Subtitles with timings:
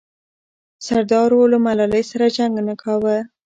[0.85, 3.17] سردارو له ملالۍ سره جنګ نه کاوه.